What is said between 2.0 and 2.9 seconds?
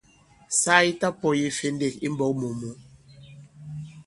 i mbɔ̄k mù mǔ.